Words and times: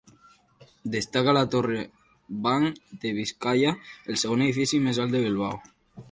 Destaca 0.93 1.33
la 1.37 1.43
Torre 1.55 1.83
Banc 2.47 2.79
de 3.03 3.11
Biscaia, 3.17 3.73
el 4.13 4.17
segon 4.23 4.43
edifici 4.47 4.81
més 4.87 5.01
alt 5.05 5.15
de 5.17 5.21
Bilbao. 5.27 5.61